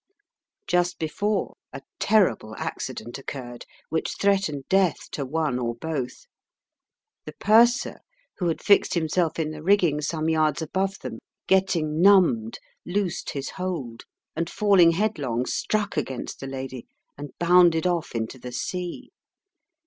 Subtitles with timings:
[0.65, 6.25] Just before a terrible accident occurred, which threatened death to one or both.
[7.25, 7.99] The purser,
[8.39, 13.51] who had fixed himself in the rigging some yards above them, getting numbed, loosed his
[13.51, 19.11] hold, and falling headlong struck against the lady and bounded off into the sea.